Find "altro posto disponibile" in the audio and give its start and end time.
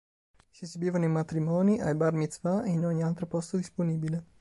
3.03-4.25